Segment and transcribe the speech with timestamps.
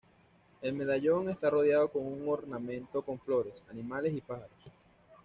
[0.63, 4.57] El medallón está rodeado con un ornamento con flores, animales y pájaros.